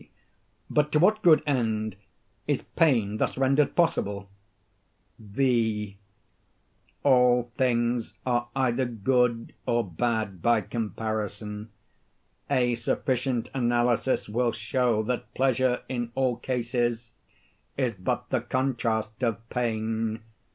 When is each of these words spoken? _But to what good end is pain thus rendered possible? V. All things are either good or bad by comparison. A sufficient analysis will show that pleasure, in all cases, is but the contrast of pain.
_But 0.67 0.91
to 0.93 0.99
what 0.99 1.21
good 1.21 1.43
end 1.45 1.95
is 2.47 2.63
pain 2.63 3.17
thus 3.17 3.37
rendered 3.37 3.75
possible? 3.75 4.31
V. 5.19 5.99
All 7.03 7.51
things 7.55 8.15
are 8.25 8.49
either 8.55 8.85
good 8.87 9.53
or 9.67 9.85
bad 9.85 10.41
by 10.41 10.61
comparison. 10.61 11.69
A 12.49 12.73
sufficient 12.73 13.51
analysis 13.53 14.27
will 14.27 14.53
show 14.53 15.03
that 15.03 15.31
pleasure, 15.35 15.83
in 15.87 16.11
all 16.15 16.37
cases, 16.37 17.13
is 17.77 17.93
but 17.93 18.27
the 18.31 18.41
contrast 18.41 19.23
of 19.23 19.47
pain. 19.51 20.23